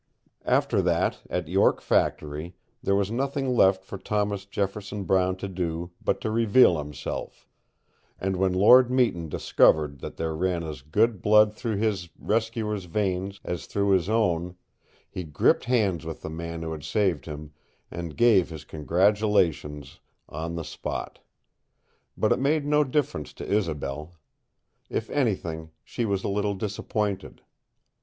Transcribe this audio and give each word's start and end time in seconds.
After 0.47 0.81
that, 0.81 1.19
at 1.29 1.47
York 1.47 1.79
Factory, 1.79 2.55
there 2.81 2.95
was 2.95 3.11
nothing 3.11 3.55
left 3.55 3.83
for 3.83 3.99
Thomas 3.99 4.45
Jefferson 4.47 5.03
Brown 5.03 5.35
to 5.35 5.47
do 5.47 5.91
but 6.03 6.19
to 6.21 6.31
reveal 6.31 6.79
himself, 6.79 7.47
and 8.19 8.35
when 8.35 8.51
Lord 8.51 8.89
Meton 8.89 9.29
discovered 9.29 9.99
that 9.99 10.17
there 10.17 10.35
ran 10.35 10.63
as 10.63 10.81
good 10.81 11.21
blood 11.21 11.53
through 11.53 11.75
his 11.75 12.09
rescuer's 12.17 12.85
veins 12.85 13.39
as 13.43 13.67
through 13.67 13.91
his 13.91 14.09
own, 14.09 14.55
he 15.07 15.23
gripped 15.23 15.65
hands 15.65 16.03
with 16.03 16.23
the 16.23 16.31
man 16.31 16.63
who 16.63 16.71
had 16.71 16.83
saved 16.83 17.27
him, 17.27 17.53
and 17.91 18.17
gave 18.17 18.49
his 18.49 18.63
congratulations 18.65 19.99
cm 20.31 20.55
the 20.55 20.63
spot. 20.63 21.19
But 22.17 22.31
it 22.31 22.39
made 22.39 22.65
no 22.65 22.83
difference 22.83 23.33
to 23.33 23.45
Isobel. 23.45 24.13
If 24.89 25.11
anything, 25.11 25.69
she 25.83 26.05
was 26.05 26.23
a 26.23 26.27
little 26.27 26.55
disappointed. 26.55 27.43